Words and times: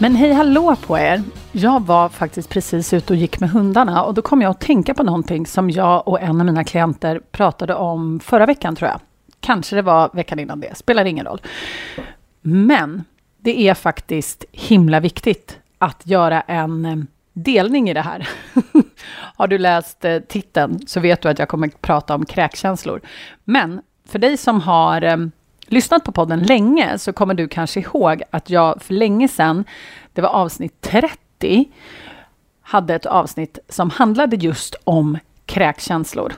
Men 0.00 0.16
hej 0.16 0.32
hallå 0.32 0.76
på 0.86 0.98
er! 0.98 1.22
Jag 1.52 1.86
var 1.86 2.08
faktiskt 2.08 2.48
precis 2.48 2.92
ute 2.92 3.12
och 3.12 3.16
gick 3.16 3.40
med 3.40 3.50
hundarna 3.50 4.04
och 4.04 4.14
då 4.14 4.22
kom 4.22 4.42
jag 4.42 4.50
att 4.50 4.60
tänka 4.60 4.94
på 4.94 5.02
någonting 5.02 5.46
som 5.46 5.70
jag 5.70 6.08
och 6.08 6.20
en 6.20 6.40
av 6.40 6.46
mina 6.46 6.64
klienter 6.64 7.20
pratade 7.30 7.74
om 7.74 8.20
förra 8.20 8.46
veckan 8.46 8.76
tror 8.76 8.90
jag. 8.90 9.00
Kanske 9.40 9.76
det 9.76 9.82
var 9.82 10.10
veckan 10.12 10.38
innan 10.38 10.60
det, 10.60 10.76
spelar 10.76 11.04
ingen 11.04 11.26
roll. 11.26 11.40
Men 12.40 13.04
det 13.38 13.68
är 13.68 13.74
faktiskt 13.74 14.44
himla 14.52 15.00
viktigt 15.00 15.58
att 15.78 16.06
göra 16.06 16.40
en 16.40 16.84
eh, 16.84 16.96
delning 17.32 17.90
i 17.90 17.94
det 17.94 18.02
här. 18.02 18.28
Har 19.36 19.48
du 19.48 19.58
läst 19.58 20.04
eh, 20.04 20.18
titeln 20.18 20.86
så 20.86 21.00
vet 21.00 21.22
du 21.22 21.28
att 21.28 21.38
jag 21.38 21.48
kommer 21.48 21.68
prata 21.68 22.14
om 22.14 22.24
kräkkänslor. 22.26 23.00
Men 23.44 23.80
för 24.08 24.18
dig 24.18 24.36
som 24.36 24.60
har 24.60 25.02
eh, 25.02 25.16
lyssnat 25.68 26.04
på 26.04 26.12
podden 26.12 26.42
länge 26.42 26.98
så 26.98 27.12
kommer 27.12 27.34
du 27.34 27.48
kanske 27.48 27.80
ihåg 27.80 28.22
att 28.30 28.50
jag 28.50 28.82
för 28.82 28.94
länge 28.94 29.28
sedan, 29.28 29.64
det 30.12 30.22
var 30.22 30.28
avsnitt 30.28 30.80
30, 30.80 31.68
hade 32.62 32.94
ett 32.94 33.06
avsnitt 33.06 33.58
som 33.68 33.90
handlade 33.90 34.36
just 34.36 34.74
om 34.84 35.18
kräkkänslor. 35.46 36.32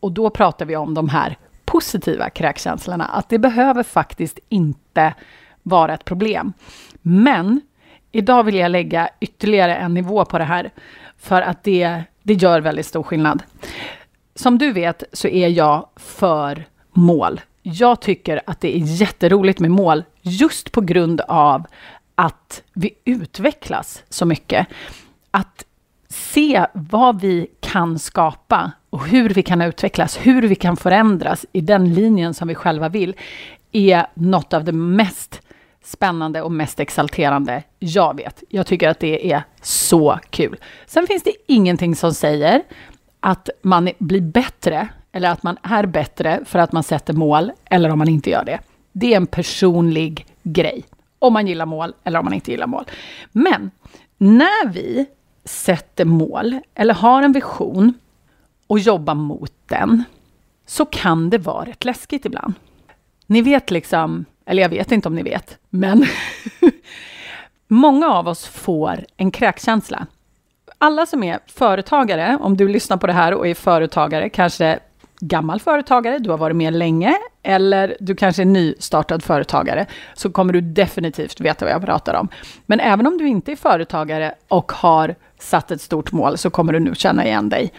Och 0.00 0.12
då 0.12 0.30
pratade 0.30 0.68
vi 0.68 0.76
om 0.76 0.94
de 0.94 1.08
här 1.08 1.36
positiva 1.64 2.30
kräkkänslorna, 2.30 3.04
att 3.04 3.28
det 3.28 3.38
behöver 3.38 3.82
faktiskt 3.82 4.38
inte 4.48 5.14
vara 5.62 5.94
ett 5.94 6.04
problem. 6.04 6.52
Men 7.02 7.60
idag 8.12 8.44
vill 8.44 8.54
jag 8.54 8.70
lägga 8.70 9.08
ytterligare 9.20 9.76
en 9.76 9.94
nivå 9.94 10.24
på 10.24 10.38
det 10.38 10.44
här, 10.44 10.70
för 11.18 11.42
att 11.42 11.64
det, 11.64 12.02
det 12.22 12.34
gör 12.34 12.60
väldigt 12.60 12.86
stor 12.86 13.02
skillnad. 13.02 13.42
Som 14.34 14.58
du 14.58 14.72
vet 14.72 15.02
så 15.12 15.28
är 15.28 15.48
jag 15.48 15.88
för 15.96 16.64
mål 16.92 17.40
jag 17.68 18.00
tycker 18.00 18.42
att 18.46 18.60
det 18.60 18.76
är 18.76 18.80
jätteroligt 18.80 19.60
med 19.60 19.70
mål 19.70 20.04
just 20.22 20.72
på 20.72 20.80
grund 20.80 21.20
av 21.20 21.66
att 22.14 22.62
vi 22.72 22.90
utvecklas 23.04 24.02
så 24.08 24.26
mycket. 24.26 24.66
Att 25.30 25.64
se 26.08 26.66
vad 26.72 27.20
vi 27.20 27.46
kan 27.60 27.98
skapa 27.98 28.72
och 28.90 29.06
hur 29.06 29.28
vi 29.28 29.42
kan 29.42 29.62
utvecklas, 29.62 30.18
hur 30.22 30.42
vi 30.42 30.54
kan 30.54 30.76
förändras 30.76 31.46
i 31.52 31.60
den 31.60 31.94
linjen 31.94 32.34
som 32.34 32.48
vi 32.48 32.54
själva 32.54 32.88
vill, 32.88 33.14
är 33.72 34.06
något 34.14 34.52
av 34.52 34.64
det 34.64 34.72
mest 34.72 35.42
spännande 35.84 36.42
och 36.42 36.52
mest 36.52 36.80
exalterande 36.80 37.62
jag 37.78 38.16
vet. 38.16 38.42
Jag 38.48 38.66
tycker 38.66 38.88
att 38.88 39.00
det 39.00 39.32
är 39.32 39.42
så 39.62 40.18
kul. 40.30 40.56
Sen 40.86 41.06
finns 41.06 41.22
det 41.22 41.32
ingenting 41.46 41.96
som 41.96 42.14
säger 42.14 42.62
att 43.20 43.50
man 43.62 43.90
blir 43.98 44.20
bättre 44.20 44.88
eller 45.16 45.30
att 45.30 45.42
man 45.42 45.56
är 45.62 45.86
bättre 45.86 46.40
för 46.44 46.58
att 46.58 46.72
man 46.72 46.82
sätter 46.82 47.12
mål 47.12 47.52
eller 47.64 47.90
om 47.90 47.98
man 47.98 48.08
inte 48.08 48.30
gör 48.30 48.44
det. 48.44 48.60
Det 48.92 49.12
är 49.12 49.16
en 49.16 49.26
personlig 49.26 50.26
grej. 50.42 50.84
Om 51.18 51.32
man 51.32 51.46
gillar 51.46 51.66
mål 51.66 51.94
eller 52.04 52.18
om 52.18 52.24
man 52.24 52.34
inte 52.34 52.50
gillar 52.50 52.66
mål. 52.66 52.84
Men 53.32 53.70
när 54.18 54.68
vi 54.68 55.06
sätter 55.44 56.04
mål 56.04 56.60
eller 56.74 56.94
har 56.94 57.22
en 57.22 57.32
vision 57.32 57.94
och 58.66 58.78
jobbar 58.78 59.14
mot 59.14 59.52
den 59.66 60.04
så 60.66 60.84
kan 60.84 61.30
det 61.30 61.38
vara 61.38 61.64
rätt 61.64 61.84
läskigt 61.84 62.24
ibland. 62.24 62.54
Ni 63.26 63.42
vet 63.42 63.70
liksom, 63.70 64.24
eller 64.46 64.62
jag 64.62 64.68
vet 64.68 64.92
inte 64.92 65.08
om 65.08 65.14
ni 65.14 65.22
vet, 65.22 65.58
men 65.70 66.06
många 67.68 68.08
av 68.08 68.28
oss 68.28 68.46
får 68.46 69.04
en 69.16 69.30
kräkkänsla. 69.30 70.06
Alla 70.78 71.06
som 71.06 71.22
är 71.22 71.38
företagare, 71.46 72.38
om 72.40 72.56
du 72.56 72.68
lyssnar 72.68 72.96
på 72.96 73.06
det 73.06 73.12
här 73.12 73.34
och 73.34 73.48
är 73.48 73.54
företagare, 73.54 74.28
kanske 74.28 74.78
gammal 75.20 75.60
företagare, 75.60 76.18
du 76.18 76.30
har 76.30 76.38
varit 76.38 76.56
med 76.56 76.74
länge, 76.74 77.14
eller 77.42 77.96
du 78.00 78.14
kanske 78.14 78.42
är 78.42 78.46
nystartad 78.46 79.22
företagare, 79.22 79.86
så 80.14 80.30
kommer 80.30 80.52
du 80.52 80.60
definitivt 80.60 81.40
veta 81.40 81.64
vad 81.64 81.74
jag 81.74 81.84
pratar 81.84 82.14
om. 82.14 82.28
Men 82.66 82.80
även 82.80 83.06
om 83.06 83.18
du 83.18 83.28
inte 83.28 83.52
är 83.52 83.56
företagare 83.56 84.34
och 84.48 84.72
har 84.72 85.14
satt 85.38 85.70
ett 85.70 85.80
stort 85.80 86.12
mål, 86.12 86.38
så 86.38 86.50
kommer 86.50 86.72
du 86.72 86.80
nu 86.80 86.94
känna 86.94 87.26
igen 87.26 87.48
dig. 87.48 87.72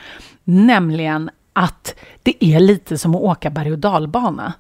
Nämligen 0.44 1.30
att 1.54 1.96
det 2.24 2.46
är 2.46 2.60
lite 2.60 2.98
som 2.98 3.16
att 3.16 3.22
åka 3.22 3.50
berg 3.50 3.72
och 3.72 3.80
dalbana. 3.80 4.54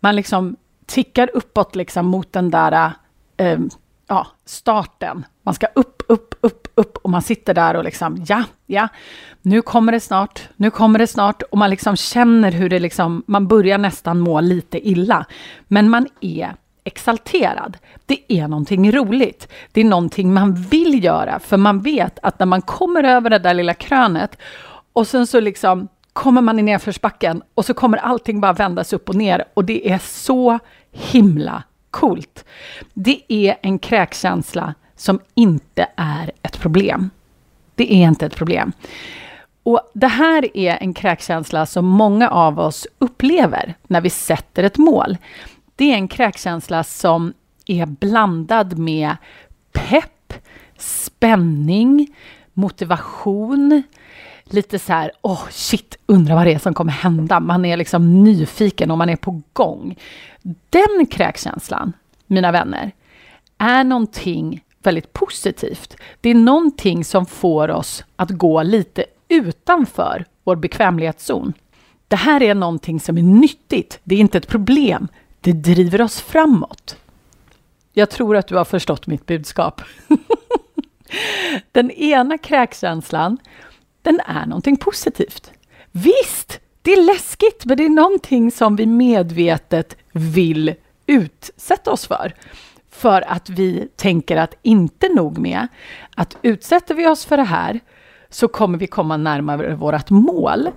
Man 0.00 0.16
liksom 0.16 0.56
tickar 0.86 1.30
uppåt 1.34 1.76
liksom 1.76 2.06
mot 2.06 2.32
den 2.32 2.50
där 2.50 2.92
eh, 3.36 3.58
ja, 4.10 4.26
starten. 4.44 5.24
Man 5.42 5.54
ska 5.54 5.66
upp, 5.74 6.02
upp, 6.06 6.34
upp, 6.40 6.68
upp 6.74 6.96
och 6.96 7.10
man 7.10 7.22
sitter 7.22 7.54
där 7.54 7.74
och 7.74 7.84
liksom, 7.84 8.24
ja, 8.28 8.44
ja, 8.66 8.88
nu 9.42 9.62
kommer 9.62 9.92
det 9.92 10.00
snart, 10.00 10.48
nu 10.56 10.70
kommer 10.70 10.98
det 10.98 11.06
snart 11.06 11.42
och 11.42 11.58
man 11.58 11.70
liksom 11.70 11.96
känner 11.96 12.52
hur 12.52 12.68
det 12.68 12.78
liksom, 12.78 13.22
man 13.26 13.46
börjar 13.48 13.78
nästan 13.78 14.20
må 14.20 14.40
lite 14.40 14.88
illa. 14.88 15.24
Men 15.68 15.90
man 15.90 16.06
är 16.20 16.54
exalterad. 16.84 17.76
Det 18.06 18.32
är 18.32 18.48
någonting 18.48 18.92
roligt. 18.92 19.48
Det 19.72 19.80
är 19.80 19.84
någonting 19.84 20.34
man 20.34 20.54
vill 20.54 21.04
göra, 21.04 21.38
för 21.38 21.56
man 21.56 21.80
vet 21.80 22.18
att 22.22 22.38
när 22.38 22.46
man 22.46 22.62
kommer 22.62 23.04
över 23.04 23.30
det 23.30 23.38
där 23.38 23.54
lilla 23.54 23.74
krönet 23.74 24.38
och 24.92 25.06
sen 25.06 25.26
så 25.26 25.40
liksom 25.40 25.88
kommer 26.12 26.40
man 26.40 26.58
i 26.58 26.62
nedförsbacken 26.62 27.42
och 27.54 27.64
så 27.64 27.74
kommer 27.74 27.98
allting 27.98 28.40
bara 28.40 28.52
vändas 28.52 28.92
upp 28.92 29.08
och 29.08 29.14
ner 29.14 29.44
och 29.54 29.64
det 29.64 29.90
är 29.90 29.98
så 29.98 30.58
himla 30.92 31.62
coolt. 31.90 32.44
Det 32.94 33.22
är 33.28 33.56
en 33.62 33.78
kräkkänsla 33.78 34.74
som 34.96 35.20
inte 35.34 35.86
är 35.96 36.30
ett 36.42 36.60
problem. 36.60 37.10
Det 37.74 37.92
är 37.94 38.08
inte 38.08 38.26
ett 38.26 38.36
problem. 38.36 38.72
Och 39.62 39.90
Det 39.94 40.06
här 40.06 40.56
är 40.56 40.78
en 40.80 40.94
kräkkänsla 40.94 41.66
som 41.66 41.86
många 41.86 42.30
av 42.30 42.58
oss 42.58 42.86
upplever 42.98 43.74
när 43.82 44.00
vi 44.00 44.10
sätter 44.10 44.62
ett 44.62 44.78
mål. 44.78 45.16
Det 45.76 45.92
är 45.92 45.94
en 45.94 46.08
kräkkänsla 46.08 46.84
som 46.84 47.32
är 47.66 47.86
blandad 47.86 48.78
med 48.78 49.16
pepp, 49.72 50.32
spänning, 50.78 52.14
motivation, 52.52 53.82
lite 54.52 54.78
så 54.78 54.92
här, 54.92 55.12
åh 55.22 55.32
oh, 55.32 55.48
shit, 55.50 55.98
undrar 56.06 56.34
vad 56.34 56.46
det 56.46 56.54
är 56.54 56.58
som 56.58 56.74
kommer 56.74 56.92
hända. 56.92 57.40
Man 57.40 57.64
är 57.64 57.76
liksom 57.76 58.24
nyfiken 58.24 58.90
och 58.90 58.98
man 58.98 59.08
är 59.08 59.16
på 59.16 59.42
gång. 59.52 59.98
Den 60.70 61.06
kräkkänslan, 61.10 61.92
mina 62.26 62.52
vänner, 62.52 62.92
är 63.58 63.84
någonting 63.84 64.64
väldigt 64.82 65.12
positivt. 65.12 65.96
Det 66.20 66.30
är 66.30 66.34
någonting 66.34 67.04
som 67.04 67.26
får 67.26 67.70
oss 67.70 68.04
att 68.16 68.30
gå 68.30 68.62
lite 68.62 69.04
utanför 69.28 70.24
vår 70.44 70.56
bekvämlighetszon. 70.56 71.52
Det 72.08 72.16
här 72.16 72.42
är 72.42 72.54
någonting 72.54 73.00
som 73.00 73.18
är 73.18 73.22
nyttigt. 73.22 74.00
Det 74.04 74.14
är 74.14 74.18
inte 74.18 74.38
ett 74.38 74.48
problem. 74.48 75.08
Det 75.40 75.52
driver 75.52 76.00
oss 76.00 76.20
framåt. 76.20 76.96
Jag 77.92 78.10
tror 78.10 78.36
att 78.36 78.46
du 78.46 78.56
har 78.56 78.64
förstått 78.64 79.06
mitt 79.06 79.26
budskap. 79.26 79.82
Den 81.72 81.90
ena 81.90 82.38
kräkkänslan, 82.38 83.38
den 84.02 84.20
är 84.26 84.46
någonting 84.46 84.76
positivt. 84.76 85.50
Visst, 85.92 86.60
det 86.82 86.92
är 86.92 87.02
läskigt, 87.02 87.64
men 87.64 87.76
det 87.76 87.84
är 87.84 87.88
någonting 87.88 88.50
som 88.50 88.76
vi 88.76 88.86
medvetet 88.86 89.96
vill 90.12 90.74
utsätta 91.06 91.92
oss 91.92 92.06
för. 92.06 92.34
För 92.90 93.22
att 93.30 93.48
vi 93.48 93.88
tänker 93.96 94.36
att 94.36 94.54
inte 94.62 95.08
nog 95.08 95.38
med 95.38 95.68
att 96.16 96.36
utsätter 96.42 96.94
vi 96.94 97.06
oss 97.06 97.24
för 97.24 97.36
det 97.36 97.42
här 97.42 97.80
så 98.30 98.48
kommer 98.48 98.78
vi 98.78 98.86
komma 98.86 99.16
närmare 99.16 99.74
vårt 99.74 100.10
mål. 100.10 100.68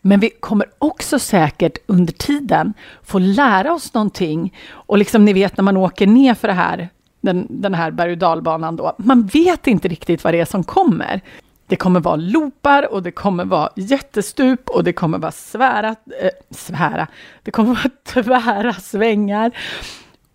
Men 0.00 0.20
vi 0.20 0.30
kommer 0.30 0.66
också 0.78 1.18
säkert 1.18 1.78
under 1.86 2.12
tiden 2.12 2.74
få 3.02 3.18
lära 3.18 3.72
oss 3.72 3.94
någonting. 3.94 4.56
Och 4.70 4.98
liksom 4.98 5.24
ni 5.24 5.32
vet 5.32 5.56
när 5.56 5.64
man 5.64 5.76
åker 5.76 6.06
ner 6.06 6.34
för 6.34 6.48
det 6.48 6.54
här, 6.54 6.88
den, 7.20 7.46
den 7.50 7.74
här 7.74 7.90
berg 7.90 8.12
och 8.12 8.18
dalbanan 8.18 8.76
då, 8.76 8.94
man 8.98 9.26
vet 9.26 9.66
inte 9.66 9.88
riktigt 9.88 10.24
vad 10.24 10.34
det 10.34 10.40
är 10.40 10.44
som 10.44 10.64
kommer. 10.64 11.20
Det 11.66 11.76
kommer 11.76 12.00
vara 12.00 12.16
loopar 12.16 12.92
och 12.92 13.02
det 13.02 13.10
kommer 13.10 13.44
vara 13.44 13.70
jättestup 13.76 14.70
och 14.70 14.84
det 14.84 14.92
kommer 14.92 15.18
vara 15.18 15.32
svära, 15.32 15.88
äh, 16.22 16.30
svära, 16.50 17.06
det 17.42 17.50
kommer 17.50 17.68
vara 17.68 17.90
tvära 18.04 18.72
svängar. 18.72 19.56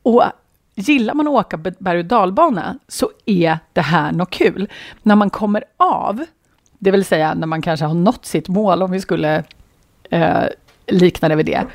Och 0.03 0.23
gillar 0.75 1.13
man 1.13 1.27
att 1.27 1.33
åka 1.33 1.57
berg 1.57 1.99
och 1.99 2.05
dalbana 2.05 2.79
så 2.87 3.09
är 3.25 3.59
det 3.73 3.81
här 3.81 4.11
något 4.11 4.29
kul. 4.29 4.69
När 5.03 5.15
man 5.15 5.29
kommer 5.29 5.63
av, 5.77 6.25
det 6.79 6.91
vill 6.91 7.05
säga 7.05 7.33
när 7.33 7.47
man 7.47 7.61
kanske 7.61 7.85
har 7.85 7.93
nått 7.93 8.25
sitt 8.25 8.47
mål, 8.47 8.83
om 8.83 8.91
vi 8.91 9.01
skulle 9.01 9.43
eh, 10.09 10.43
likna 10.87 11.29
det 11.29 11.35
vid 11.35 11.45
det, 11.45 11.65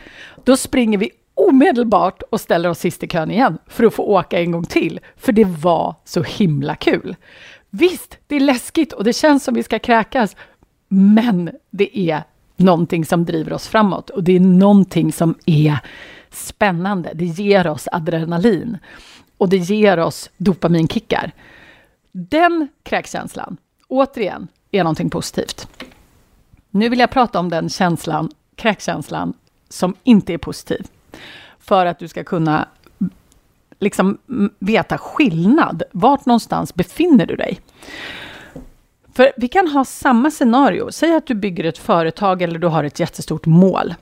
då 0.45 0.57
springer 0.57 0.99
vi 0.99 1.11
omedelbart 1.35 2.23
och 2.23 2.41
ställer 2.41 2.69
oss 2.69 2.79
sist 2.79 3.03
i 3.03 3.09
kön 3.09 3.31
igen 3.31 3.59
för 3.67 3.85
att 3.85 3.95
få 3.95 4.03
åka 4.03 4.41
en 4.41 4.51
gång 4.51 4.65
till, 4.65 5.01
för 5.17 5.33
det 5.33 5.45
var 5.45 5.95
så 6.05 6.23
himla 6.23 6.75
kul. 6.75 7.17
Visst, 7.77 8.19
det 8.27 8.37
är 8.37 8.41
läskigt 8.41 8.93
och 8.93 9.05
det 9.05 9.13
känns 9.13 9.45
som 9.45 9.55
vi 9.55 9.63
ska 9.63 9.79
kräkas, 9.79 10.37
men 10.89 11.51
det 11.71 11.99
är 11.99 12.23
någonting 12.57 13.05
som 13.05 13.25
driver 13.25 13.53
oss 13.53 13.69
framåt 13.69 14.11
och 14.11 14.25
det 14.25 14.37
är 14.37 14.41
någonting 14.41 15.13
som 15.13 15.35
är 15.47 15.79
spännande. 16.31 17.11
Det 17.15 17.25
ger 17.25 17.67
oss 17.67 17.89
adrenalin 17.93 18.79
och 19.39 19.49
det 19.49 19.57
ger 19.57 19.99
oss 19.99 20.31
dopaminkickar. 20.37 21.33
Den 22.13 22.69
kräkkänslan, 22.83 23.57
återigen, 23.89 24.49
är 24.71 24.85
någonting 24.85 25.11
positivt. 25.11 25.69
Nu 26.71 26.89
vill 26.89 26.99
jag 26.99 27.11
prata 27.11 27.39
om 27.39 27.49
den 27.49 27.69
känslan, 27.69 28.31
kräkkänslan, 28.55 29.35
som 29.69 29.95
inte 30.03 30.33
är 30.35 30.39
positiv. 30.39 30.87
För 31.59 31.87
att 31.87 31.99
du 31.99 32.09
ska 32.09 32.25
kunna 32.25 32.69
liksom 33.85 34.19
veta 34.59 34.99
skillnad. 34.99 35.83
Vart 35.93 36.27
någonstans 36.27 36.75
befinner 36.75 37.27
du 37.27 37.37
dig? 37.37 37.61
För 39.15 39.33
vi 39.37 39.49
kan 39.49 39.69
ha 39.69 39.85
samma 39.85 40.31
scenario. 40.31 40.93
Säg 40.93 41.15
att 41.15 41.27
du 41.27 41.35
bygger 41.35 41.65
ett 41.65 41.79
företag 41.79 42.43
eller 42.43 42.59
du 42.59 42.67
har 42.67 42.85
ett 42.85 43.01
jättestort 43.01 43.47
mål. 43.47 43.95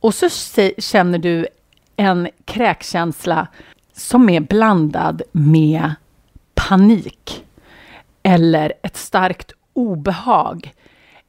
Och 0.00 0.14
så 0.14 0.28
känner 0.78 1.18
du 1.18 1.46
en 1.96 2.28
kräkkänsla 2.44 3.46
som 3.92 4.28
är 4.28 4.40
blandad 4.40 5.22
med 5.32 5.94
panik 6.54 7.44
eller 8.22 8.72
ett 8.82 8.96
starkt 8.96 9.52
obehag 9.72 10.72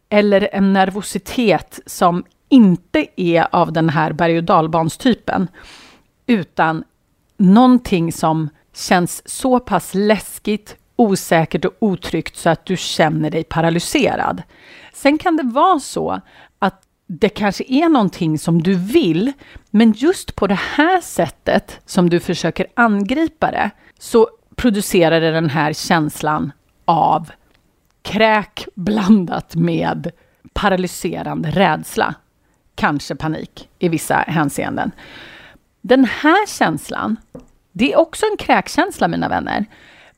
eller 0.09 0.50
en 0.51 0.73
nervositet 0.73 1.79
som 1.85 2.23
inte 2.50 3.07
är 3.15 3.47
av 3.51 3.73
den 3.73 3.89
här 3.89 4.13
berg 4.13 4.38
och 4.38 4.44
dalbanstypen 4.44 5.47
utan 6.27 6.83
någonting 7.37 8.11
som 8.11 8.49
känns 8.73 9.29
så 9.29 9.59
pass 9.59 9.91
läskigt, 9.93 10.75
osäkert 10.95 11.65
och 11.65 11.73
otryggt 11.79 12.37
så 12.37 12.49
att 12.49 12.65
du 12.65 12.77
känner 12.77 13.29
dig 13.29 13.43
paralyserad. 13.43 14.43
Sen 14.93 15.17
kan 15.17 15.37
det 15.37 15.43
vara 15.43 15.79
så 15.79 16.21
att 16.59 16.81
det 17.07 17.29
kanske 17.29 17.63
är 17.67 17.89
någonting 17.89 18.39
som 18.39 18.61
du 18.61 18.73
vill, 18.73 19.33
men 19.69 19.91
just 19.91 20.35
på 20.35 20.47
det 20.47 20.59
här 20.75 21.01
sättet 21.01 21.79
som 21.85 22.09
du 22.09 22.19
försöker 22.19 22.67
angripa 22.73 23.51
det, 23.51 23.69
så 23.99 24.29
producerar 24.55 25.21
det 25.21 25.31
den 25.31 25.49
här 25.49 25.73
känslan 25.73 26.51
av 26.85 27.31
kräk 28.01 28.67
blandat 28.75 29.55
med 29.55 30.11
paralyserande 30.53 31.49
rädsla. 31.51 32.15
Kanske 32.75 33.15
panik 33.15 33.69
i 33.79 33.89
vissa 33.89 34.15
hänseenden. 34.15 34.91
Den 35.87 36.05
här 36.05 36.47
känslan, 36.47 37.17
det 37.71 37.93
är 37.93 37.99
också 37.99 38.25
en 38.31 38.37
kräkkänsla 38.37 39.07
mina 39.07 39.29
vänner. 39.29 39.65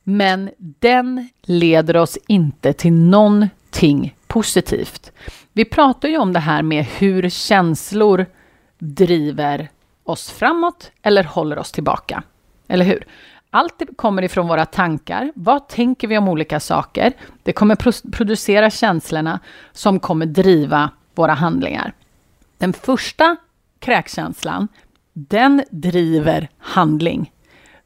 Men 0.02 0.50
den 0.58 1.28
leder 1.42 1.96
oss 1.96 2.18
inte 2.26 2.72
till 2.72 2.92
någonting 2.92 4.16
positivt. 4.26 5.12
Vi 5.52 5.64
pratar 5.64 6.08
ju 6.08 6.18
om 6.18 6.32
det 6.32 6.40
här 6.40 6.62
med 6.62 6.84
hur 6.84 7.28
känslor 7.28 8.26
driver 8.78 9.68
oss 10.04 10.30
framåt 10.30 10.90
eller 11.02 11.24
håller 11.24 11.58
oss 11.58 11.72
tillbaka. 11.72 12.22
Eller 12.68 12.84
hur? 12.84 13.06
Allt 13.50 13.82
kommer 13.96 14.22
ifrån 14.22 14.48
våra 14.48 14.66
tankar. 14.66 15.32
Vad 15.34 15.68
tänker 15.68 16.08
vi 16.08 16.18
om 16.18 16.28
olika 16.28 16.60
saker? 16.60 17.12
Det 17.42 17.52
kommer 17.52 18.10
producera 18.10 18.70
känslorna 18.70 19.40
som 19.72 20.00
kommer 20.00 20.26
driva 20.26 20.90
våra 21.14 21.34
handlingar. 21.34 21.92
Den 22.58 22.72
första 22.72 23.36
kräkkänslan, 23.78 24.68
den 25.18 25.64
driver 25.70 26.48
handling. 26.58 27.32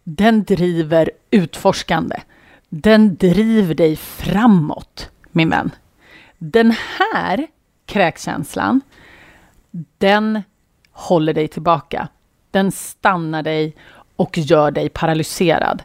Den 0.05 0.45
driver 0.45 1.11
utforskande. 1.31 2.17
Den 2.69 3.17
driver 3.17 3.75
dig 3.75 3.97
framåt, 3.97 5.11
min 5.31 5.51
vän. 5.51 5.71
Den 6.39 6.75
här 6.99 7.47
kräkkänslan, 7.87 8.81
den 9.99 10.43
håller 10.91 11.35
dig 11.35 11.49
tillbaka. 11.49 12.09
Den 12.51 12.73
stannar 12.73 13.43
dig 13.43 13.77
och 14.17 14.39
gör 14.39 14.71
dig 14.71 14.89
paralyserad. 14.89 15.83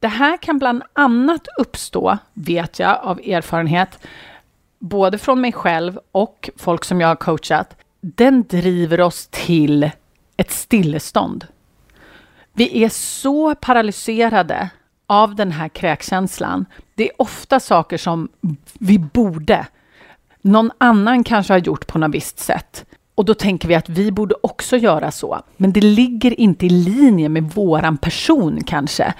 Det 0.00 0.08
här 0.08 0.36
kan 0.36 0.58
bland 0.58 0.82
annat 0.92 1.46
uppstå, 1.58 2.18
vet 2.32 2.78
jag 2.78 2.98
av 3.02 3.20
erfarenhet, 3.20 4.06
både 4.78 5.18
från 5.18 5.40
mig 5.40 5.52
själv 5.52 5.98
och 6.12 6.50
folk 6.56 6.84
som 6.84 7.00
jag 7.00 7.08
har 7.08 7.16
coachat. 7.16 7.76
Den 8.00 8.42
driver 8.42 9.00
oss 9.00 9.28
till 9.30 9.90
ett 10.38 10.50
stillestånd. 10.50 11.46
Vi 12.52 12.84
är 12.84 12.88
så 12.88 13.54
paralyserade 13.54 14.70
av 15.06 15.34
den 15.34 15.52
här 15.52 15.68
kräkkänslan. 15.68 16.66
Det 16.94 17.08
är 17.08 17.22
ofta 17.22 17.60
saker 17.60 17.96
som 17.96 18.28
vi 18.72 18.98
borde. 18.98 19.66
Någon 20.42 20.70
annan 20.78 21.24
kanske 21.24 21.52
har 21.52 21.58
gjort 21.58 21.86
på 21.86 21.98
något 21.98 22.14
visst 22.14 22.38
sätt. 22.38 22.84
Och 23.14 23.24
då 23.24 23.34
tänker 23.34 23.68
vi 23.68 23.74
att 23.74 23.88
vi 23.88 24.12
borde 24.12 24.34
också 24.42 24.76
göra 24.76 25.10
så. 25.10 25.42
Men 25.56 25.72
det 25.72 25.80
ligger 25.80 26.40
inte 26.40 26.66
i 26.66 26.70
linje 26.70 27.28
med 27.28 27.42
våran 27.42 27.96
person 27.96 28.60
kanske. 28.66 29.14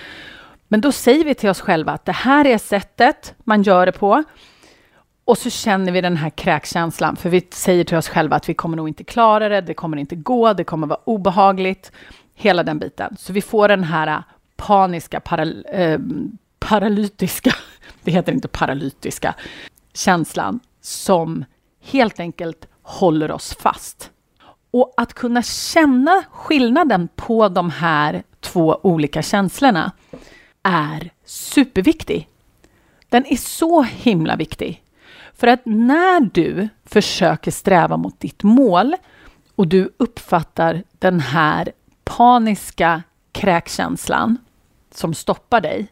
Men 0.68 0.80
då 0.80 0.92
säger 0.92 1.24
vi 1.24 1.34
till 1.34 1.48
oss 1.50 1.60
själva 1.60 1.92
att 1.92 2.04
det 2.04 2.12
här 2.12 2.44
är 2.44 2.58
sättet 2.58 3.34
man 3.44 3.62
gör 3.62 3.86
det 3.86 3.92
på. 3.92 4.24
Och 5.28 5.38
så 5.38 5.50
känner 5.50 5.92
vi 5.92 6.00
den 6.00 6.16
här 6.16 6.30
kräkkänslan, 6.30 7.16
för 7.16 7.30
vi 7.30 7.48
säger 7.50 7.84
till 7.84 7.96
oss 7.96 8.08
själva 8.08 8.36
att 8.36 8.48
vi 8.48 8.54
kommer 8.54 8.76
nog 8.76 8.88
inte 8.88 9.04
klara 9.04 9.48
det, 9.48 9.60
det 9.60 9.74
kommer 9.74 9.96
inte 9.96 10.16
gå, 10.16 10.52
det 10.52 10.64
kommer 10.64 10.86
vara 10.86 11.00
obehagligt, 11.04 11.92
hela 12.34 12.62
den 12.62 12.78
biten. 12.78 13.16
Så 13.18 13.32
vi 13.32 13.42
får 13.42 13.68
den 13.68 13.84
här 13.84 14.06
äh, 14.06 14.22
paniska, 14.56 15.20
paral 15.20 15.66
eh, 15.72 15.98
paralytiska, 16.58 17.54
det 18.02 18.10
heter 18.10 18.32
inte 18.32 18.48
paralytiska, 18.48 19.34
känslan 19.94 20.60
som 20.80 21.44
helt 21.80 22.20
enkelt 22.20 22.68
håller 22.82 23.30
oss 23.30 23.56
fast. 23.60 24.10
Och 24.70 24.94
att 24.96 25.14
kunna 25.14 25.42
känna 25.42 26.22
skillnaden 26.30 27.08
på 27.16 27.48
de 27.48 27.70
här 27.70 28.22
två 28.40 28.80
olika 28.82 29.22
känslorna 29.22 29.92
är 30.62 31.10
superviktig. 31.24 32.28
Den 33.08 33.26
är 33.26 33.36
så 33.36 33.82
himla 33.82 34.36
viktig. 34.36 34.82
För 35.38 35.46
att 35.46 35.60
när 35.64 36.20
du 36.20 36.68
försöker 36.84 37.50
sträva 37.50 37.96
mot 37.96 38.20
ditt 38.20 38.42
mål 38.42 38.94
och 39.54 39.68
du 39.68 39.94
uppfattar 39.96 40.82
den 40.98 41.20
här 41.20 41.72
paniska 42.04 43.02
kräkkänslan 43.32 44.38
som 44.94 45.14
stoppar 45.14 45.60
dig, 45.60 45.88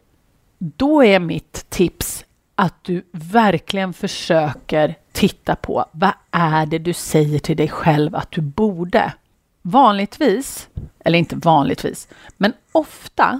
då 0.59 1.03
är 1.03 1.19
mitt 1.19 1.65
tips 1.69 2.25
att 2.55 2.83
du 2.83 3.05
verkligen 3.11 3.93
försöker 3.93 4.95
titta 5.11 5.55
på 5.55 5.85
vad 5.91 6.13
är 6.31 6.65
det 6.65 6.79
du 6.79 6.93
säger 6.93 7.39
till 7.39 7.57
dig 7.57 7.69
själv 7.69 8.15
att 8.15 8.31
du 8.31 8.41
borde? 8.41 9.13
Vanligtvis, 9.61 10.69
eller 10.99 11.19
inte 11.19 11.35
vanligtvis, 11.35 12.07
men 12.37 12.53
ofta 12.71 13.39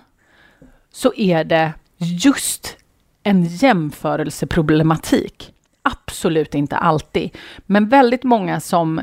så 0.91 1.13
är 1.13 1.43
det 1.43 1.73
just 1.97 2.77
en 3.23 3.45
jämförelseproblematik. 3.45 5.53
Absolut 5.87 6.55
inte 6.55 6.77
alltid, 6.77 7.37
men 7.65 7.89
väldigt 7.89 8.23
många 8.23 8.59
som 8.59 9.01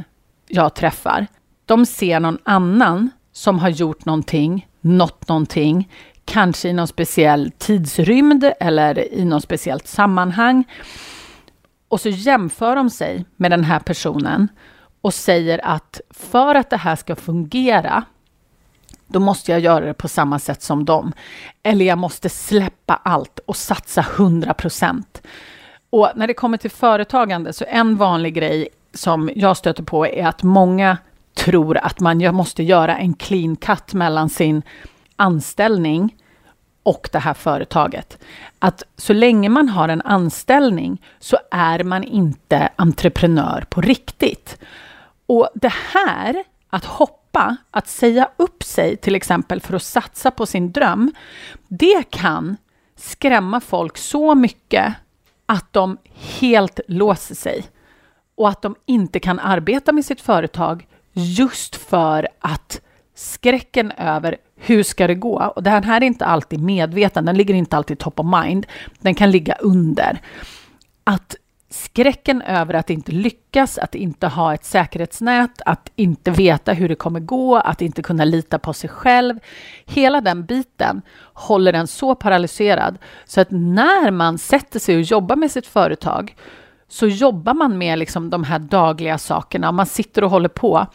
jag 0.49 0.75
träffar, 0.75 1.27
de 1.67 1.87
ser 1.87 2.21
någon 2.21 2.39
annan 2.43 3.11
som 3.33 3.59
har 3.59 3.69
gjort 3.69 4.05
någonting, 4.05 4.69
nått 4.81 5.29
någonting, 5.29 5.89
kanske 6.25 6.69
i 6.69 6.73
någon 6.73 6.87
speciell 6.87 7.53
tidsrymd 7.59 8.53
eller 8.61 9.15
i 9.15 9.25
något 9.25 9.43
speciellt 9.43 9.87
sammanhang. 9.87 10.65
Och 11.89 12.01
så 12.01 12.09
jämför 12.09 12.77
de 12.77 12.91
sig 12.91 13.25
med 13.37 13.51
den 13.51 13.65
här 13.65 13.81
personen 13.81 14.49
och 15.01 15.15
säger 15.15 15.67
att 15.67 16.01
för 16.11 16.55
att 16.55 16.71
det 16.71 16.77
här 16.77 16.97
ska 16.97 17.17
fungera, 17.17 18.05
då 19.07 19.21
måste 19.21 19.53
jag 19.53 19.61
göra 19.61 19.85
det 19.85 19.95
på 19.95 20.09
samma 20.09 20.39
sätt 20.39 20.63
som 20.63 20.85
dem. 20.85 21.13
Eller 21.63 21.85
jag 21.85 21.99
måste 21.99 22.29
släppa 22.29 23.01
allt 23.05 23.39
och 23.39 23.57
satsa 23.57 24.01
100 24.01 24.55
procent. 24.55 25.23
Och 25.95 26.11
när 26.15 26.27
det 26.27 26.35
kommer 26.35 26.59
till 26.59 26.71
företagande, 26.71 27.53
så 27.53 27.65
en 27.69 27.97
vanlig 27.97 28.35
grej 28.35 28.69
som 28.95 29.31
jag 29.35 29.57
stöter 29.57 29.83
på 29.83 30.07
är 30.07 30.27
att 30.27 30.43
många 30.43 30.99
tror 31.35 31.77
att 31.77 32.01
man 32.01 32.35
måste 32.35 32.63
göra 32.63 32.97
en 32.97 33.15
clean 33.15 33.57
cut 33.57 33.95
mellan 33.95 34.29
sin 34.29 34.63
anställning 35.17 36.17
och 36.83 37.09
det 37.13 37.19
här 37.19 37.35
företaget. 37.35 38.19
Att 38.59 38.83
så 38.97 39.13
länge 39.13 39.49
man 39.49 39.69
har 39.69 39.89
en 39.89 40.03
anställning 40.03 41.03
så 41.19 41.37
är 41.51 41.85
man 41.85 42.05
inte 42.05 42.69
entreprenör 42.77 43.65
på 43.71 43.81
riktigt. 43.81 44.59
Och 45.27 45.49
det 45.55 45.73
här, 45.93 46.45
att 46.71 46.85
hoppa, 46.85 47.57
att 47.71 47.89
säga 47.89 48.29
upp 48.37 48.63
sig 48.63 48.97
till 48.97 49.15
exempel 49.15 49.61
för 49.61 49.77
att 49.77 49.83
satsa 49.83 50.31
på 50.31 50.47
sin 50.47 50.73
dröm, 50.73 51.13
det 51.69 52.11
kan 52.11 52.57
skrämma 52.97 53.61
folk 53.61 53.99
så 53.99 54.35
mycket 54.35 54.95
att 55.47 55.73
de 55.73 55.99
helt 56.41 56.81
låser 56.89 57.35
sig 57.35 57.65
och 58.35 58.49
att 58.49 58.63
de 58.63 58.77
inte 58.87 59.21
kan 59.21 59.39
arbeta 59.39 59.93
med 59.93 60.05
sitt 60.05 60.21
företag 60.21 60.87
just 61.13 61.77
för 61.77 62.29
att 62.41 62.81
skräcken 63.15 63.93
över 63.93 64.37
hur 64.57 64.83
ska 64.83 65.07
det 65.07 65.15
gå? 65.15 65.53
Och 65.57 65.63
den 65.63 65.85
här 65.85 66.01
är 66.01 66.07
inte 66.07 66.25
alltid 66.25 66.61
medveten, 66.61 67.25
den 67.25 67.37
ligger 67.37 67.55
inte 67.55 67.77
alltid 67.77 67.99
top 67.99 68.21
of 68.21 68.27
mind. 68.45 68.67
Den 69.01 69.15
kan 69.15 69.31
ligga 69.31 69.55
under. 69.55 70.21
Att 71.05 71.37
skräcken 71.75 72.43
över 72.43 72.75
att 72.75 72.91
inte 72.91 73.13
lyckas, 73.13 73.79
att 73.79 73.95
inte 73.95 74.27
ha 74.27 74.55
ett 74.55 74.65
säkerhetsnät, 74.65 75.63
att 75.67 75.91
inte 75.97 76.31
veta 76.31 76.73
hur 76.73 76.89
det 76.89 76.95
kommer 76.95 77.21
gå, 77.21 77.57
att 77.57 77.83
inte 77.83 78.03
kunna 78.03 78.25
lita 78.25 78.59
på 78.59 78.73
sig 78.73 78.91
själv. 78.91 79.39
Hela 79.85 80.21
den 80.21 80.45
biten 80.45 81.03
håller 81.33 81.73
en 81.73 81.87
så 81.87 82.15
paralyserad 82.15 82.99
så 83.25 83.41
att 83.41 83.51
när 83.51 84.11
man 84.11 84.39
sätter 84.39 84.79
sig 84.79 84.97
och 84.97 85.03
jobbar 85.03 85.37
med 85.37 85.51
sitt 85.51 85.67
företag 85.67 86.37
så 86.89 87.07
jobbar 87.07 87.55
man 87.55 87.79
med 87.79 87.99
liksom 87.99 88.31
de 88.31 88.45
här 88.45 88.59
dagliga 88.59 89.19
sakerna 89.19 89.69
och 89.69 89.75
man 89.75 89.87
sitter 89.87 90.25
och 90.25 90.31
håller 90.31 90.49
på. 90.49 90.87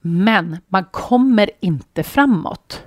Men 0.00 0.58
man 0.68 0.84
kommer 0.84 1.50
inte 1.60 2.02
framåt. 2.02 2.82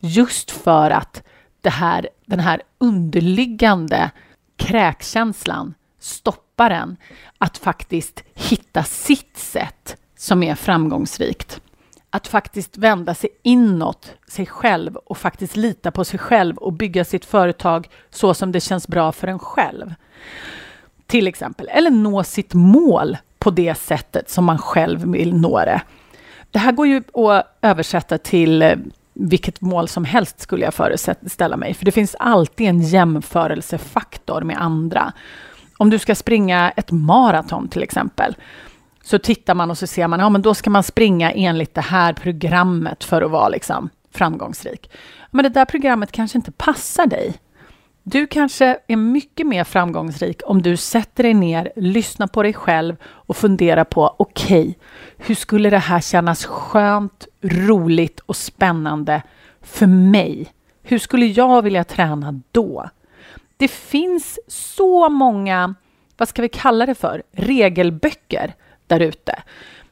Just 0.00 0.50
för 0.50 0.90
att 0.90 1.22
det 1.60 1.70
här, 1.70 2.08
den 2.26 2.40
här 2.40 2.62
underliggande 2.78 4.10
kräkkänslan 4.56 5.74
stoppar 6.00 6.47
en 6.60 6.96
att 7.38 7.58
faktiskt 7.58 8.24
hitta 8.34 8.84
sitt 8.84 9.36
sätt 9.36 9.96
som 10.16 10.42
är 10.42 10.54
framgångsrikt. 10.54 11.60
Att 12.10 12.26
faktiskt 12.26 12.76
vända 12.76 13.14
sig 13.14 13.30
inåt 13.42 14.14
sig 14.28 14.46
själv 14.46 14.96
och 14.96 15.18
faktiskt 15.18 15.56
lita 15.56 15.90
på 15.90 16.04
sig 16.04 16.18
själv 16.18 16.56
och 16.56 16.72
bygga 16.72 17.04
sitt 17.04 17.24
företag 17.24 17.88
så 18.10 18.34
som 18.34 18.52
det 18.52 18.60
känns 18.60 18.88
bra 18.88 19.12
för 19.12 19.28
en 19.28 19.38
själv. 19.38 19.94
Till 21.06 21.26
exempel, 21.26 21.68
eller 21.68 21.90
nå 21.90 22.24
sitt 22.24 22.54
mål 22.54 23.16
på 23.38 23.50
det 23.50 23.74
sättet 23.74 24.30
som 24.30 24.44
man 24.44 24.58
själv 24.58 25.12
vill 25.12 25.34
nå 25.34 25.58
det. 25.58 25.80
Det 26.50 26.58
här 26.58 26.72
går 26.72 26.86
ju 26.86 27.02
att 27.14 27.58
översätta 27.62 28.18
till 28.18 28.62
eh, 28.62 28.76
vilket 29.14 29.60
mål 29.60 29.88
som 29.88 30.04
helst 30.04 30.40
skulle 30.40 30.64
jag 30.64 30.74
föreställa 30.74 31.56
mig, 31.56 31.74
för 31.74 31.84
det 31.84 31.92
finns 31.92 32.16
alltid 32.18 32.68
en 32.68 32.80
jämförelsefaktor 32.80 34.40
med 34.40 34.62
andra. 34.62 35.12
Om 35.80 35.90
du 35.90 35.98
ska 35.98 36.14
springa 36.14 36.70
ett 36.70 36.90
maraton 36.90 37.68
till 37.68 37.82
exempel, 37.82 38.36
så 39.02 39.18
tittar 39.18 39.54
man 39.54 39.70
och 39.70 39.78
så 39.78 39.86
ser 39.86 40.08
man, 40.08 40.20
ja 40.20 40.28
men 40.28 40.42
då 40.42 40.54
ska 40.54 40.70
man 40.70 40.82
springa 40.82 41.30
enligt 41.32 41.74
det 41.74 41.80
här 41.80 42.12
programmet 42.12 43.04
för 43.04 43.22
att 43.22 43.30
vara 43.30 43.48
liksom 43.48 43.88
framgångsrik. 44.12 44.90
Men 45.30 45.42
det 45.42 45.48
där 45.48 45.64
programmet 45.64 46.12
kanske 46.12 46.38
inte 46.38 46.52
passar 46.52 47.06
dig. 47.06 47.34
Du 48.02 48.26
kanske 48.26 48.78
är 48.86 48.96
mycket 48.96 49.46
mer 49.46 49.64
framgångsrik 49.64 50.40
om 50.44 50.62
du 50.62 50.76
sätter 50.76 51.22
dig 51.22 51.34
ner, 51.34 51.72
lyssnar 51.76 52.26
på 52.26 52.42
dig 52.42 52.54
själv 52.54 52.96
och 53.04 53.36
funderar 53.36 53.84
på 53.84 54.14
okej, 54.18 54.60
okay, 54.60 54.74
hur 55.16 55.34
skulle 55.34 55.70
det 55.70 55.78
här 55.78 56.00
kännas 56.00 56.44
skönt, 56.44 57.26
roligt 57.42 58.20
och 58.20 58.36
spännande 58.36 59.22
för 59.62 59.86
mig? 59.86 60.52
Hur 60.82 60.98
skulle 60.98 61.26
jag 61.26 61.62
vilja 61.62 61.84
träna 61.84 62.40
då? 62.52 62.88
Det 63.58 63.68
finns 63.68 64.38
så 64.48 65.08
många, 65.08 65.74
vad 66.16 66.28
ska 66.28 66.42
vi 66.42 66.48
kalla 66.48 66.86
det 66.86 66.94
för, 66.94 67.22
regelböcker 67.32 68.54
där 68.86 69.00
ute. 69.00 69.42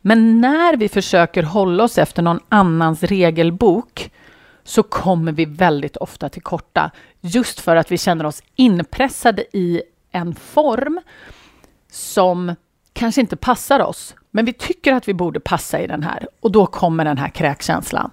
Men 0.01 0.41
när 0.41 0.77
vi 0.77 0.89
försöker 0.89 1.43
hålla 1.43 1.85
oss 1.85 1.99
efter 1.99 2.23
någon 2.23 2.41
annans 2.49 3.03
regelbok 3.03 4.11
så 4.65 4.83
kommer 4.83 5.33
vi 5.33 5.45
väldigt 5.45 5.97
ofta 5.97 6.29
till 6.29 6.43
korta. 6.43 6.91
Just 7.21 7.61
för 7.61 7.77
att 7.77 7.93
vi 7.93 7.99
känner 7.99 8.27
oss 8.27 8.43
inpressade 8.55 9.45
i 9.53 9.83
en 10.11 10.35
form 10.35 11.01
som 11.91 12.55
kanske 12.93 13.21
inte 13.21 13.37
passar 13.37 13.81
oss. 13.81 14.15
Men 14.31 14.45
vi 14.45 14.53
tycker 14.53 14.93
att 14.93 15.09
vi 15.09 15.15
borde 15.15 15.41
passa 15.41 15.81
i 15.81 15.87
den 15.87 16.03
här 16.03 16.29
och 16.41 16.53
då 16.53 16.67
kommer 16.67 17.05
den 17.05 17.19
här 17.19 17.29
kräkkänslan. 17.29 18.11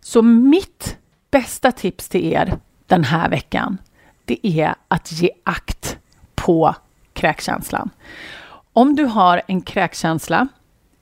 Så 0.00 0.22
mitt 0.22 0.98
bästa 1.30 1.72
tips 1.72 2.08
till 2.08 2.32
er 2.32 2.58
den 2.86 3.04
här 3.04 3.28
veckan, 3.28 3.78
det 4.24 4.46
är 4.46 4.74
att 4.88 5.12
ge 5.12 5.30
akt 5.44 5.98
på 6.34 6.74
kräkkänslan. 7.12 7.90
Om 8.72 8.96
du 8.96 9.04
har 9.04 9.42
en 9.46 9.62
kräkkänsla 9.62 10.48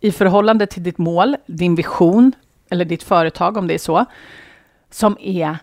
i 0.00 0.12
förhållande 0.12 0.66
till 0.66 0.82
ditt 0.82 0.98
mål, 0.98 1.36
din 1.46 1.74
vision 1.74 2.32
eller 2.70 2.84
ditt 2.84 3.02
företag 3.02 3.56
om 3.56 3.66
det 3.66 3.74
är 3.74 3.78
så, 3.78 4.04
som 4.90 5.16
är 5.20 5.58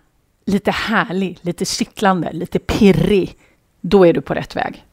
lite 0.46 0.70
härlig, 0.70 1.38
lite 1.42 1.64
kittlande, 1.64 2.32
lite 2.32 2.58
pirrig, 2.58 3.36
då 3.80 4.06
är 4.06 4.12
du 4.12 4.20
på 4.20 4.34
rätt 4.34 4.56
väg. 4.56 4.84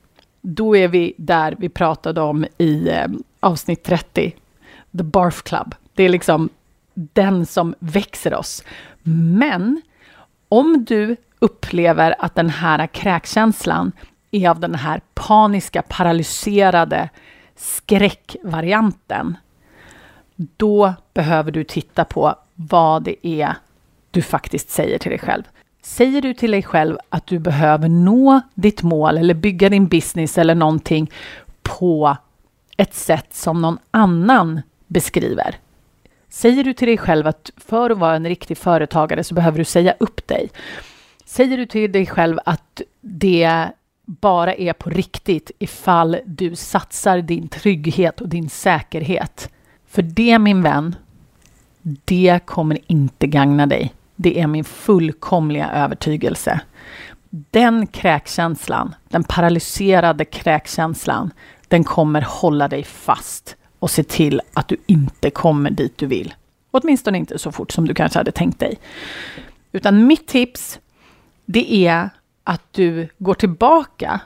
Då 0.42 0.76
är 0.76 0.88
vi 0.88 1.14
där 1.18 1.56
vi 1.60 1.70
pratade 1.70 2.22
om 2.22 2.46
i 2.58 2.90
eh, 2.90 3.08
avsnitt 3.40 3.84
30, 3.84 4.36
The 4.98 5.04
Barf 5.04 5.44
Club. 5.44 5.76
Det 5.94 6.04
är 6.04 6.10
liksom 6.10 6.50
den 6.94 7.46
som 7.46 7.76
växer 7.80 8.34
oss. 8.34 8.64
Men 9.04 9.82
om 10.50 10.86
du 10.86 11.16
upplever 11.46 12.16
att 12.20 12.36
den 12.36 12.50
här 12.50 12.88
kräkkänslan 12.88 13.92
är 14.32 14.50
av 14.50 14.60
den 14.60 14.76
här 14.76 15.02
paniska, 15.14 15.82
paralyserade 15.82 17.10
skräckvarianten, 17.56 19.38
då 20.36 20.94
behöver 21.14 21.52
du 21.52 21.64
titta 21.64 22.06
på 22.06 22.36
vad 22.56 23.04
det 23.04 23.28
är 23.28 23.56
du 24.12 24.22
faktiskt 24.22 24.70
säger 24.70 24.98
till 24.98 25.10
dig 25.10 25.20
själv. 25.20 25.44
Säger 25.82 26.22
du 26.22 26.34
till 26.34 26.52
dig 26.52 26.64
själv 26.64 26.98
att 27.10 27.28
du 27.28 27.40
behöver 27.40 27.90
nå 27.90 28.42
ditt 28.54 28.84
mål 28.84 29.18
eller 29.18 29.34
bygga 29.34 29.70
din 29.70 29.88
business 29.88 30.38
eller 30.38 30.56
någonting 30.56 31.12
på 31.64 32.18
ett 32.78 32.94
sätt 32.94 33.34
som 33.34 33.62
någon 33.62 33.78
annan 33.92 34.62
beskriver. 34.88 35.56
Säger 36.30 36.64
du 36.64 36.74
till 36.74 36.88
dig 36.88 36.98
själv 36.98 37.28
att 37.28 37.52
för 37.58 37.90
att 37.90 37.98
vara 37.98 38.16
en 38.16 38.28
riktig 38.28 38.58
företagare 38.58 39.24
så 39.24 39.36
behöver 39.36 39.58
du 39.58 39.66
säga 39.66 39.96
upp 40.00 40.28
dig. 40.28 40.50
Säger 41.26 41.58
du 41.58 41.66
till 41.66 41.92
dig 41.92 42.06
själv 42.06 42.40
att 42.46 42.82
det 43.02 43.70
bara 44.06 44.54
är 44.54 44.74
på 44.74 44.90
riktigt 44.90 45.52
ifall 45.60 46.18
du 46.26 46.56
satsar 46.56 47.22
din 47.22 47.48
trygghet 47.48 48.22
och 48.22 48.30
din 48.30 48.50
säkerhet. 48.50 49.50
För 49.88 50.02
det, 50.02 50.40
min 50.40 50.62
vän, 50.62 50.96
det 51.82 52.40
kommer 52.46 52.78
inte 52.88 53.28
gagna 53.28 53.66
dig. 53.66 53.94
Det 54.16 54.40
är 54.40 54.48
min 54.48 54.64
fullkomliga 54.64 55.72
övertygelse. 55.72 56.60
Den 57.30 57.88
kräkkänslan, 57.88 58.96
den 59.10 59.24
paralyserade 59.24 60.26
kräkkänslan, 60.26 61.32
den 61.68 61.84
kommer 61.84 62.22
hålla 62.22 62.68
dig 62.68 62.84
fast 62.84 63.56
och 63.80 63.92
se 63.92 64.04
till 64.04 64.42
att 64.54 64.68
du 64.68 64.78
inte 64.86 65.30
kommer 65.30 65.70
dit 65.70 65.98
du 65.98 66.06
vill. 66.06 66.34
Åtminstone 66.72 67.18
inte 67.18 67.40
så 67.40 67.52
fort 67.52 67.72
som 67.72 67.88
du 67.88 67.94
kanske 67.94 68.20
hade 68.20 68.32
tänkt 68.32 68.60
dig. 68.60 68.80
Utan 69.72 70.08
mitt 70.08 70.28
tips, 70.28 70.80
det 71.46 71.88
är 71.88 72.10
att 72.44 72.74
du 72.74 73.08
går 73.18 73.34
tillbaka 73.34 74.22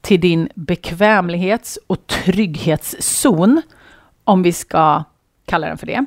till 0.00 0.20
din 0.20 0.48
bekvämlighets 0.54 1.78
och 1.86 2.06
trygghetszon, 2.06 3.62
om 4.24 4.42
vi 4.42 4.52
ska 4.52 5.04
kalla 5.46 5.68
den 5.68 5.78
för 5.78 5.86
det. 5.86 6.04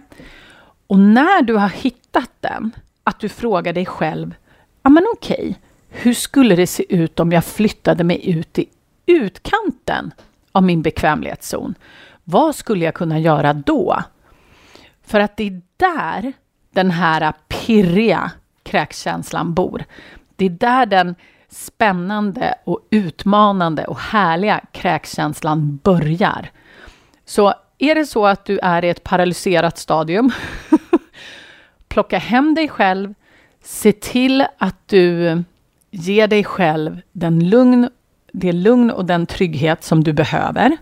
Och 0.87 0.99
när 0.99 1.41
du 1.41 1.55
har 1.55 1.69
hittat 1.69 2.31
den, 2.39 2.71
att 3.03 3.19
du 3.19 3.29
frågar 3.29 3.73
dig 3.73 3.85
själv, 3.85 4.35
ja 4.83 4.89
men 4.89 5.05
okej, 5.13 5.59
hur 5.89 6.13
skulle 6.13 6.55
det 6.55 6.67
se 6.67 6.95
ut 6.95 7.19
om 7.19 7.31
jag 7.31 7.45
flyttade 7.45 8.03
mig 8.03 8.29
ut 8.29 8.59
i 8.59 8.65
utkanten 9.05 10.11
av 10.51 10.63
min 10.63 10.81
bekvämlighetszon? 10.81 11.75
Vad 12.23 12.55
skulle 12.55 12.85
jag 12.85 12.93
kunna 12.93 13.19
göra 13.19 13.53
då? 13.53 14.03
För 15.03 15.19
att 15.19 15.37
det 15.37 15.47
är 15.47 15.61
där 15.77 16.33
den 16.71 16.91
här 16.91 17.33
pirriga 17.47 18.31
kräkkänslan 18.63 19.53
bor. 19.53 19.83
Det 20.41 20.45
är 20.45 20.49
där 20.49 20.85
den 20.85 21.15
spännande 21.49 22.55
och 22.63 22.79
utmanande 22.89 23.85
och 23.85 23.99
härliga 23.99 24.61
kräkkänslan 24.71 25.79
börjar. 25.83 26.51
Så 27.25 27.53
är 27.77 27.95
det 27.95 28.05
så 28.05 28.25
att 28.25 28.45
du 28.45 28.59
är 28.59 28.85
i 28.85 28.89
ett 28.89 29.03
paralyserat 29.03 29.77
stadium 29.77 30.31
plocka 31.87 32.17
hem 32.17 32.55
dig 32.55 32.69
själv, 32.69 33.13
se 33.63 33.91
till 33.91 34.45
att 34.57 34.87
du 34.87 35.43
ger 35.91 36.27
dig 36.27 36.43
själv 36.43 37.01
den 37.11 37.49
lugn, 37.49 37.89
det 38.31 38.51
lugn 38.51 38.91
och 38.91 39.05
den 39.05 39.25
trygghet 39.25 39.83
som 39.83 40.03
du 40.03 40.13
behöver. 40.13 40.77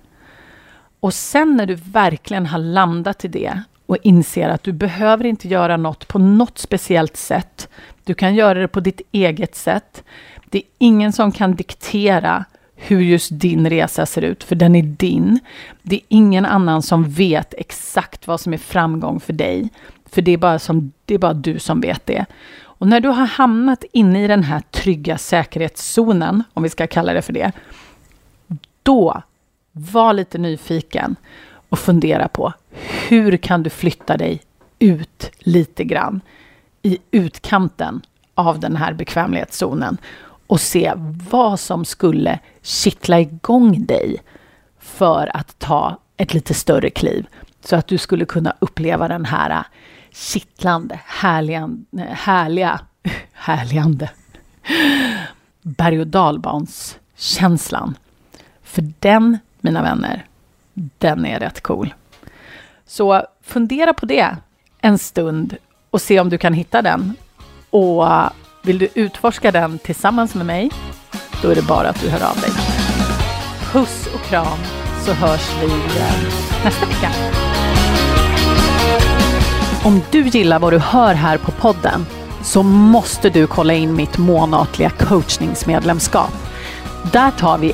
Och 1.00 1.14
sen 1.14 1.56
när 1.56 1.66
du 1.66 1.76
verkligen 1.76 2.46
har 2.46 2.60
landat 2.60 3.26
i 3.26 3.28
det 3.28 3.64
och 3.90 3.98
inser 4.04 4.50
att 4.50 4.64
du 4.64 4.72
behöver 4.72 5.26
inte 5.26 5.48
göra 5.48 5.78
något 5.78 6.08
på 6.08 6.20
något 6.20 6.58
speciellt 6.58 7.18
sätt. 7.18 7.70
Du 8.04 8.14
kan 8.14 8.36
göra 8.36 8.60
det 8.60 8.68
på 8.68 8.80
ditt 8.80 9.02
eget 9.12 9.56
sätt. 9.56 10.04
Det 10.46 10.58
är 10.58 10.64
ingen 10.78 11.14
som 11.14 11.32
kan 11.32 11.56
diktera 11.56 12.46
hur 12.76 13.02
just 13.02 13.30
din 13.32 13.70
resa 13.70 14.06
ser 14.06 14.22
ut, 14.22 14.44
för 14.44 14.56
den 14.56 14.76
är 14.76 14.84
din. 14.84 15.40
Det 15.82 15.96
är 15.96 16.02
ingen 16.08 16.46
annan 16.46 16.82
som 16.82 17.04
vet 17.04 17.54
exakt 17.58 18.28
vad 18.28 18.40
som 18.40 18.54
är 18.54 18.58
framgång 18.58 19.20
för 19.20 19.34
dig. 19.34 19.70
För 20.06 20.22
det 20.22 20.32
är, 20.32 20.38
bara 20.38 20.60
som, 20.60 20.92
det 21.06 21.14
är 21.14 21.20
bara 21.20 21.34
du 21.34 21.60
som 21.60 21.82
vet 21.82 22.06
det. 22.06 22.26
Och 22.62 22.88
när 22.88 23.00
du 23.00 23.10
har 23.10 23.26
hamnat 23.26 23.84
inne 23.92 24.24
i 24.24 24.28
den 24.28 24.44
här 24.44 24.62
trygga 24.72 25.18
säkerhetszonen, 25.18 26.44
om 26.54 26.64
vi 26.64 26.70
ska 26.70 26.88
kalla 26.88 27.14
det 27.14 27.22
för 27.22 27.34
det, 27.34 27.52
då 28.84 29.22
var 29.72 30.14
lite 30.14 30.38
nyfiken 30.38 31.16
och 31.70 31.80
fundera 31.80 32.28
på 32.28 32.54
hur 33.10 33.38
kan 33.38 33.64
du 33.64 33.70
flytta 33.70 34.18
dig 34.18 34.42
ut 34.80 35.32
lite 35.40 35.84
grann 35.84 36.22
i 36.82 36.98
utkanten 37.12 38.02
av 38.36 38.60
den 38.60 38.76
här 38.76 38.94
bekvämlighetszonen 38.94 39.98
och 40.48 40.62
se 40.62 40.94
vad 41.30 41.60
som 41.60 41.86
skulle 41.86 42.40
kittla 42.62 43.20
igång 43.20 43.86
dig 43.86 44.18
för 44.80 45.38
att 45.38 45.60
ta 45.60 45.98
ett 46.18 46.34
lite 46.34 46.54
större 46.54 46.90
kliv 46.90 47.28
så 47.64 47.76
att 47.76 47.88
du 47.88 47.98
skulle 47.98 48.26
kunna 48.26 48.54
uppleva 48.60 49.08
den 49.08 49.26
här 49.26 49.64
kittlande, 50.12 51.00
härliga, 51.06 51.70
härliga, 52.10 52.80
härligande 53.34 54.10
berg 55.62 56.00
och 56.00 56.08
dalbanskänslan. 56.08 57.96
För 58.64 58.94
den, 59.00 59.38
mina 59.62 59.82
vänner, 59.82 60.26
den 60.74 61.26
är 61.26 61.40
rätt 61.40 61.62
cool. 61.62 61.94
Så 62.90 63.24
fundera 63.44 63.94
på 63.94 64.06
det 64.06 64.36
en 64.82 64.98
stund 64.98 65.58
och 65.90 66.02
se 66.02 66.20
om 66.20 66.30
du 66.30 66.38
kan 66.38 66.54
hitta 66.54 66.82
den. 66.82 67.14
Och 67.70 68.06
vill 68.64 68.78
du 68.78 68.90
utforska 68.94 69.52
den 69.52 69.80
tillsammans 69.80 70.36
med 70.36 70.46
mig, 70.46 70.72
då 71.42 71.50
är 71.50 71.56
det 71.56 71.68
bara 71.68 71.90
att 71.90 72.02
du 72.02 72.10
hör 72.10 72.30
av 72.30 72.42
dig. 72.42 72.50
Puss 73.72 74.08
och 74.14 74.22
kram 74.22 74.58
så 75.06 75.14
hörs 75.14 75.50
vi 75.62 75.68
nästa 76.64 76.86
vecka. 76.86 77.12
Om 79.84 80.02
du 80.12 80.28
gillar 80.28 80.60
vad 80.60 80.74
du 80.74 80.80
hör 80.80 81.14
här 81.14 81.38
på 81.38 81.52
podden 81.52 82.06
så 82.44 82.64
måste 82.64 83.30
du 83.30 83.48
kolla 83.48 83.74
in 83.74 83.96
mitt 83.96 84.18
månatliga 84.18 84.90
coachningsmedlemskap. 84.90 86.34
Där 87.12 87.32
tar 87.32 87.58
vi 87.58 87.74